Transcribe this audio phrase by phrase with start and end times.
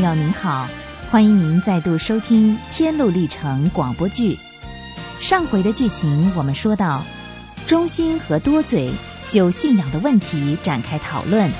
[0.00, 0.66] 朋友您好，
[1.10, 4.38] 欢迎您再度收听《天路历程》广播剧。
[5.20, 7.04] 上回的剧情我们说到，
[7.66, 8.90] 中心和多嘴
[9.28, 11.50] 就信仰的问题展开讨论。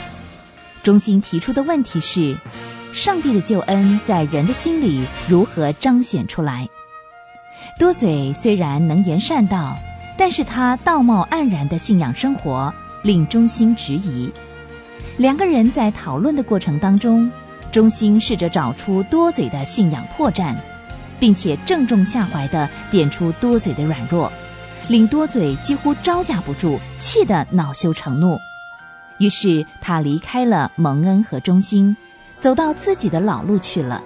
[0.82, 2.34] 中心提出的问题是：
[2.94, 6.66] 上帝的救恩在人的心里如何彰显出来？
[7.78, 9.76] 多嘴虽然能言善道，
[10.16, 12.72] 但是他道貌岸然的信仰生活
[13.02, 14.32] 令中心质疑。
[15.18, 17.30] 两个人在讨论的过程当中，
[17.70, 20.56] 中心试着找出多嘴的信仰破绽，
[21.18, 24.30] 并且正中下怀的点出多嘴的软弱，
[24.88, 28.38] 令多嘴几乎招架不住，气得恼羞成怒。
[29.18, 31.96] 于是他离开了蒙恩和中心，
[32.40, 34.02] 走到自己的老路去了。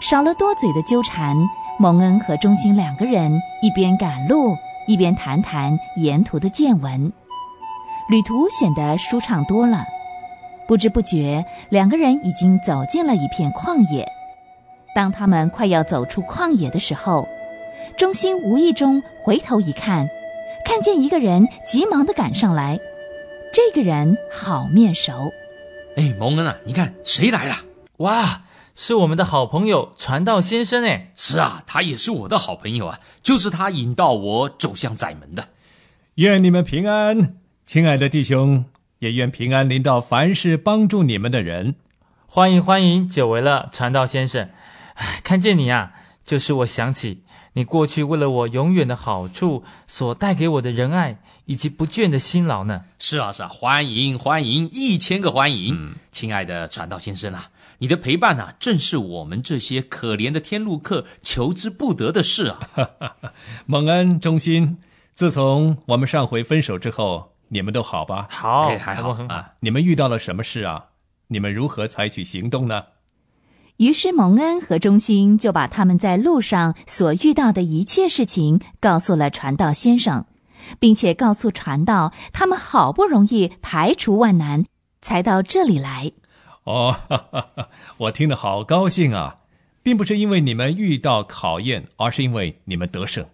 [0.00, 1.36] 少了多嘴的纠缠，
[1.78, 7.12] 蒙恩和中心两个人一边赶路，一边谈谈沿途的见闻。
[8.08, 9.84] 旅途显得舒畅多了，
[10.68, 14.06] 不知不觉，两个人已经走进了一片旷野。
[14.94, 17.26] 当他们快要走出旷野的时候，
[17.96, 20.06] 中心无意中回头一看，
[20.66, 22.78] 看见一个人急忙的赶上来。
[23.50, 25.32] 这个人好面熟。
[25.96, 27.56] 哎，蒙恩啊，你看谁来了？
[27.96, 28.42] 哇，
[28.74, 31.12] 是我们的好朋友传道先生哎。
[31.16, 35.48] 是啊，他也是我的好朋友啊，就是他引导我走向窄门的。
[36.16, 37.36] 愿你们平安。
[37.64, 38.64] 亲爱的弟兄，
[38.98, 41.76] 也愿平安临到凡事帮助你们的人。
[42.26, 44.50] 欢迎欢迎，久违了，传道先生。
[44.94, 45.92] 哎，看见你啊，
[46.24, 52.84] 就是我想起你过去为了我永远的好处所带给我的仁爱以及不倦的辛劳呢。
[52.98, 55.94] 是啊是啊，欢迎欢迎，一千个欢迎。
[56.10, 62.60] 亲爱的传道先生啊，你的陪伴啊，正是我们这些可怜的天路客求之不得的事啊。
[63.66, 64.78] 蒙恩忠心，
[65.14, 67.32] 自从我们上回分手之后。
[67.48, 68.26] 你们都好吧？
[68.30, 69.44] 好，还好，很好。
[69.60, 70.86] 你们遇到了什么事啊？
[71.28, 72.84] 你们如何采取行动呢？
[73.76, 80.26] 于是蒙恩和中心就把他们在路上所遇到的一切事情告诉了传道先生，
[80.80, 84.64] 并且告诉传道，他们好不容易排除万难
[85.00, 86.10] 才到这里来。
[86.64, 86.96] 哦，
[87.98, 89.36] 我听得好高兴啊！
[89.82, 93.24] 并不是因为你们遇到考验，而是因为你们得胜。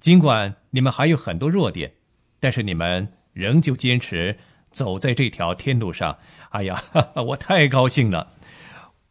[0.00, 1.92] 尽管你们还有很多弱点，
[2.40, 3.12] 但是你们。
[3.38, 4.36] 仍旧坚持
[4.72, 6.18] 走在这条天路上，
[6.50, 6.82] 哎呀，
[7.28, 8.32] 我太高兴了！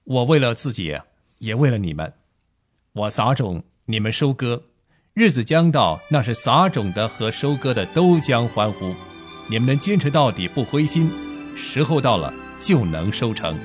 [0.04, 1.00] 我为了自己，
[1.38, 2.12] 也为了你们，
[2.92, 4.64] 我撒种，你们收割，
[5.14, 8.94] 日子将到，那是撒种的和收割的都将欢呼。
[9.50, 11.10] 你们能坚持到底，不灰心，
[11.56, 13.58] 时候到了就能收成。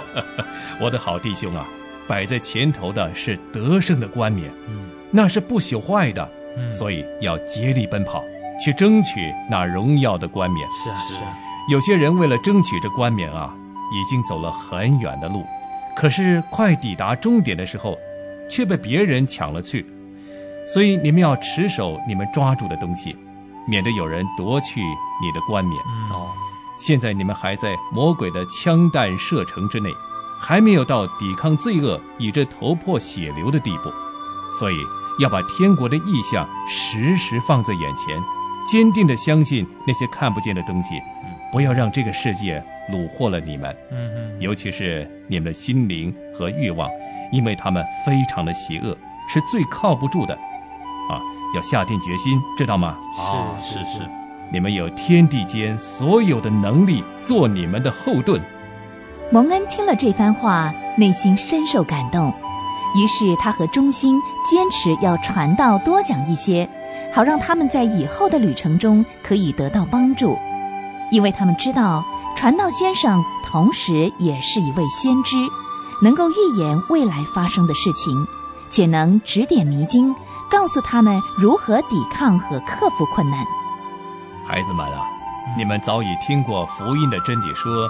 [0.80, 1.68] 我的好弟兄啊，
[2.08, 4.50] 摆在前头的是得胜的冠冕，
[5.10, 6.26] 那是不朽坏的，
[6.70, 8.24] 所以要竭力奔跑。
[8.62, 10.68] 去争取那荣耀的冠冕。
[10.70, 11.38] 是啊，是啊。
[11.68, 13.54] 有些人为了争取这冠冕啊，
[13.92, 15.44] 已经走了很远的路，
[15.96, 17.96] 可是快抵达终点的时候，
[18.50, 19.86] 却被别人抢了去。
[20.66, 23.16] 所以你们要持守你们抓住的东西，
[23.66, 25.78] 免得有人夺去你的冠冕。
[26.10, 26.28] 哦，
[26.78, 29.90] 现在你们还在魔鬼的枪弹射程之内，
[30.40, 33.90] 还没有到抵抗罪恶以致头破血流的地步，
[34.58, 34.76] 所以
[35.18, 38.22] 要把天国的意象时时放在眼前。
[38.66, 41.00] 坚定的相信那些看不见的东西，
[41.52, 43.74] 不要让这个世界虏获了你们。
[43.90, 46.88] 嗯嗯，尤其是你们的心灵和欲望，
[47.30, 48.96] 因为他们非常的邪恶，
[49.28, 50.34] 是最靠不住的。
[50.34, 51.20] 啊，
[51.54, 52.96] 要下定决心，知道吗？
[53.60, 54.00] 是是是，
[54.50, 58.40] 你们有天地间所有的能力做你们的后盾。
[59.30, 62.32] 蒙恩听了这番话，内心深受感动，
[62.96, 64.18] 于是他和忠心
[64.50, 66.68] 坚持要传道多讲一些。
[67.14, 70.36] 好让他们在以后的旅程中可以得到帮助，
[71.12, 72.04] 因为他们知道
[72.34, 75.36] 传道先生同时也是一位先知，
[76.02, 78.26] 能够预言未来发生的事情，
[78.68, 80.12] 且能指点迷津，
[80.50, 83.44] 告诉他们如何抵抗和克服困难。
[84.44, 85.06] 孩子们啊，
[85.56, 87.88] 你们早已听过福音的真理，说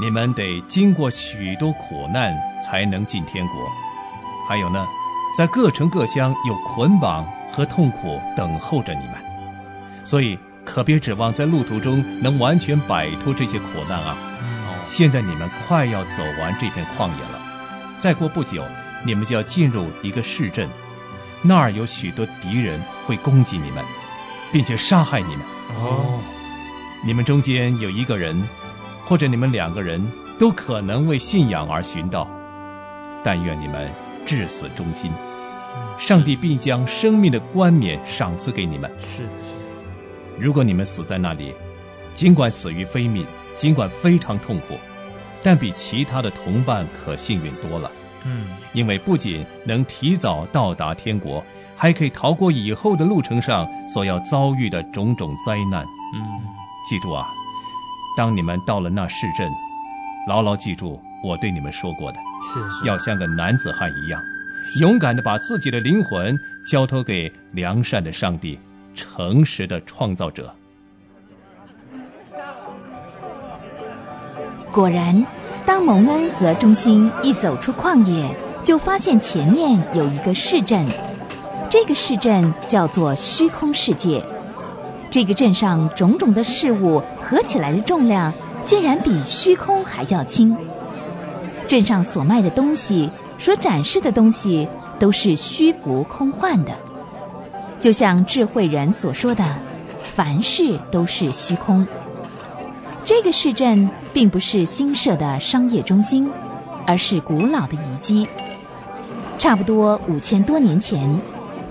[0.00, 3.54] 你们得经过许多苦难才能进天国。
[4.48, 4.84] 还有呢，
[5.36, 7.24] 在各城各乡有捆绑。
[7.58, 9.14] 和痛苦等候着你们，
[10.04, 14.16] 所以可别指望在路途中能完全摆脱这些苦难啊！
[14.86, 17.40] 现在你们快要走完这片旷野了，
[17.98, 18.62] 再过不久，
[19.04, 20.68] 你们就要进入一个市镇，
[21.42, 23.84] 那儿有许多敌人会攻击你们，
[24.52, 25.40] 并且杀害你们。
[25.80, 26.20] 哦，
[27.04, 28.40] 你们中间有一个人，
[29.04, 30.00] 或者你们两个人，
[30.38, 32.30] 都可能为信仰而寻道，
[33.24, 33.90] 但愿你们
[34.24, 35.10] 至死忠心。
[35.98, 38.90] 上帝必将生命的冠冕赏赐给你们。
[38.98, 40.38] 是的，是的。
[40.38, 41.52] 如果你们死在那里，
[42.14, 44.74] 尽管死于非命，尽管非常痛苦，
[45.42, 47.90] 但比其他的同伴可幸运多了。
[48.24, 51.44] 嗯，因为不仅能提早到达天国，
[51.76, 55.84] 还可以逃过以后的路程上所要遭遇的种种灾难。
[56.14, 56.20] 嗯，
[56.88, 57.26] 记住啊，
[58.16, 59.50] 当你们到了那市镇，
[60.26, 62.18] 牢牢记住我对你们说过的，
[62.52, 64.20] 是是，要像个男子汉一样，
[64.76, 68.58] 勇敢的把自己的灵魂交托给良善的上帝，
[68.94, 70.54] 诚实的创造者。
[74.70, 75.24] 果然，
[75.66, 78.28] 当蒙恩和中心一走出旷野，
[78.62, 80.86] 就发现前面有一个市镇。
[81.70, 84.22] 这个市镇叫做虚空世界。
[85.10, 88.32] 这个镇上种种的事物合起来的重量，
[88.64, 90.54] 竟然比虚空还要轻。
[91.66, 94.68] 镇上所卖的东西，所展示的东西，
[94.98, 96.72] 都是虚浮空幻的。
[97.80, 99.44] 就像智慧人所说的
[100.14, 101.86] ：“凡事都是虚空。”
[103.04, 106.28] 这个市镇并不是新设的商业中心，
[106.86, 108.26] 而是古老的遗迹。
[109.38, 111.18] 差不多五千多年前，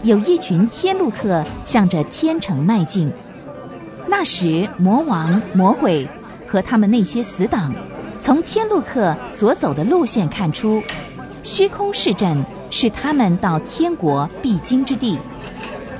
[0.02, 3.12] 有一群天路客向着天城迈进。
[4.08, 6.08] 那时，魔王、魔鬼
[6.48, 7.75] 和他们那些死党，
[8.22, 10.81] 从天路客所走的路线看出，
[11.44, 15.18] 虚空市镇是他们到天国必经之地。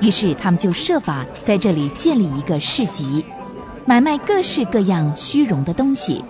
[0.02, 3.26] 于是，他们就设法在这里建立一个市集。
[3.86, 6.24] 买卖各式各样虚荣的东西。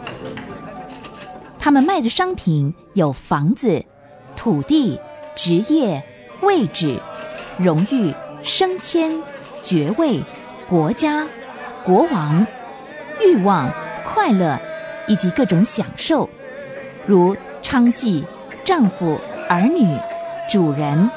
[1.59, 3.83] 他们卖的商品有房子、
[4.35, 4.99] 土地、
[5.35, 6.01] 职业、
[6.41, 6.99] 位置、
[7.57, 8.13] 荣誉、
[8.43, 9.19] 升迁、
[9.63, 10.23] 爵位、
[10.69, 11.27] 国家、
[11.83, 12.45] 国王、
[13.21, 13.69] 欲望、
[14.05, 14.57] 快乐，
[15.07, 16.29] 以及各种享受，
[17.05, 18.23] 如娼妓、
[18.67, 19.17] 丈夫、
[19.47, 19.97] 儿女、
[20.49, 21.09] 主人、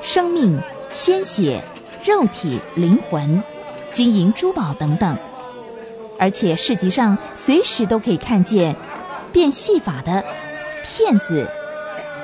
[0.00, 0.58] 生命、
[0.88, 1.60] 鲜血、
[2.02, 3.42] 肉体、灵魂、
[3.92, 5.14] 金银珠宝等等。
[6.18, 8.74] 而且市集上随时都可以看见
[9.30, 10.24] 变戏法的、
[10.86, 11.46] 骗子、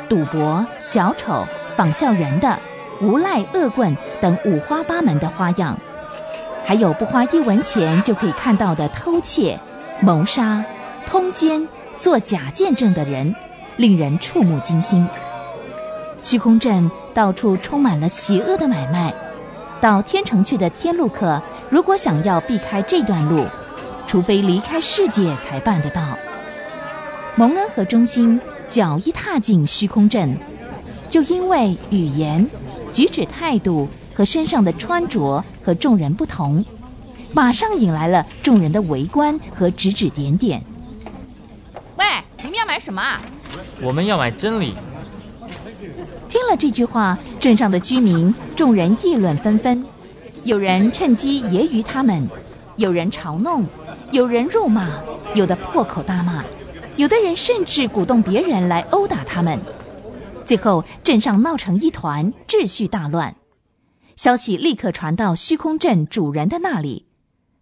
[0.09, 1.47] 赌博、小丑、
[1.77, 2.59] 仿效人的、
[3.03, 5.79] 无赖、恶棍等五花八门的花样，
[6.65, 9.61] 还有不花一文钱就可以看到的偷窃、
[10.01, 10.65] 谋杀、
[11.07, 11.69] 通奸、
[11.99, 13.37] 做假见证的人，
[13.77, 15.07] 令人触目惊心。
[16.21, 19.13] 虚空镇到处充满了邪恶的买卖，
[19.81, 23.45] 到天城去的天路客，如果想要避开这段路，
[24.07, 26.17] 除非离开世界才办得到。
[27.35, 30.39] 蒙恩和中心脚一踏进虚空镇，
[31.11, 32.47] 就因为语言、
[32.93, 36.65] 举止态度和身上的穿着和众人不同，
[37.35, 40.63] 马上引来了众人的围观和指指点点。
[41.97, 42.05] 喂，
[42.43, 43.21] 你们要买什么啊？
[43.81, 44.75] 我们要买真理。
[46.29, 49.85] 听了这句话，镇上的居民众人议论纷纷，
[50.45, 52.29] 有人趁机揶揄他们，
[52.77, 53.65] 有人嘲弄。
[54.11, 54.91] 有人辱骂，
[55.35, 56.45] 有的破口大骂，
[56.97, 59.59] 有的人甚至鼓动别人来殴打他们。
[60.45, 63.35] 最后，镇上闹成一团，秩序大乱。
[64.17, 67.07] 消息立刻传到虚空镇主人的那里，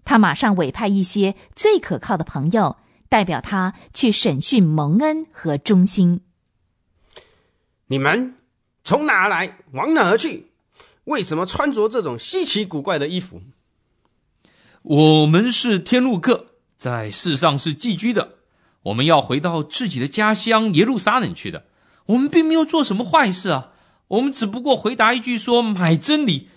[0.05, 2.77] 他马上委派一些最可靠的朋友，
[3.11, 6.21] 代表他去审讯蒙恩和忠心。
[7.89, 8.37] 你们
[8.85, 9.59] 从哪来？
[9.73, 10.47] 往哪儿去？
[11.05, 13.43] 为什么穿着这种稀奇古怪的衣服？
[14.83, 18.37] 我们是天路客，在世上是寄居的。
[18.85, 21.65] 我们要回到自己的家乡耶路撒冷去的。
[22.07, 23.73] 我们并没有做什么坏事啊，
[24.07, 26.49] 我们只不过回答一句说买真理。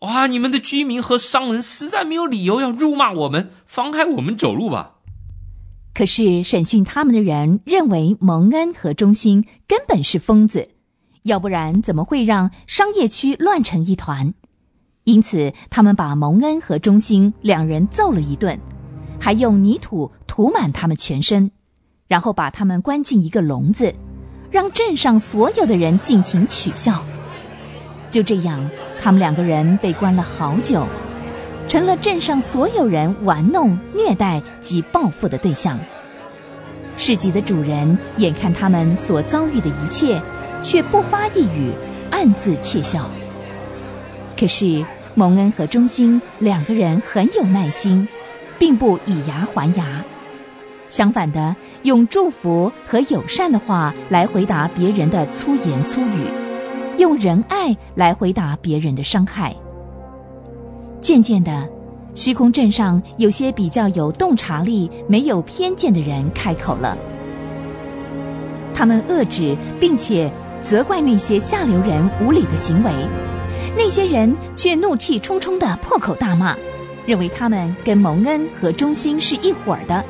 [0.00, 4.98] 哇，你们的居民和商人实在没有理由要辱骂我们，妨害我们走路吧？
[5.94, 10.70] 可是审讯他们的人认为蒙恩和中心根本是疯子，
[11.24, 14.32] 要不然怎么会让商业区乱成一团？
[15.04, 18.58] 因此，他们把蒙恩和中心两人揍了一顿，
[19.20, 21.50] 还用泥土涂满他们全身，
[22.06, 23.94] 然后把他们关进一个笼子，
[24.50, 27.02] 让镇上所有的人尽情取笑。
[28.10, 28.70] 就这样，
[29.00, 30.86] 他们两个人被关了好久，
[31.72, 35.78] 成了镇上所有人玩弄、虐待及报复的对象。
[36.98, 40.20] 市集的主人眼看他们所遭遇的一切，
[40.62, 41.72] 却不发一语，
[42.10, 43.08] 暗自窃笑。
[44.38, 48.06] 可是蒙恩和中心两个人很有耐心，
[48.58, 50.04] 并不以牙还牙，
[50.90, 56.26] 相反的，用祝福和友善的话来回答别人的粗言粗语，
[56.98, 59.56] 用仁爱来回答别人的伤害。
[61.02, 61.68] 渐渐的，
[62.14, 66.96] 虚空镇上有些比较有洞察力、没有偏见的人开口了，
[68.72, 70.32] 他们遏制并且
[70.62, 72.92] 责怪那些下流人无理的行为。
[73.76, 76.56] 那些人却怒气冲冲的破口大骂，
[77.04, 80.04] 认为他们跟蒙恩和中心是一伙的，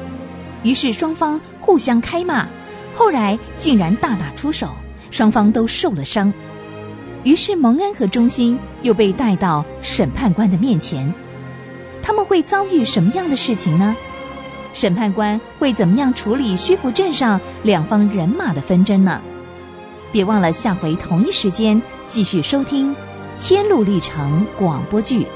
[0.62, 2.46] 于是双方互相开骂，
[2.92, 4.68] 后来竟然大打出手，
[5.10, 6.30] 双方都受了伤。
[7.24, 11.12] 于是蒙恩和忠心又被带到审判官的面前，
[12.02, 13.94] 他们会遭遇什么样的事情呢？
[14.74, 19.20] 审判官会怎么样处理虚浮镇上两方人马的纷争呢？
[20.10, 22.92] 别忘了下回同一时间继续收听
[23.40, 25.26] 《天路历程》广播剧。